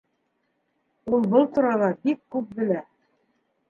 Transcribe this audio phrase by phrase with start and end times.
[1.13, 2.85] Ул был турала бик күп белә.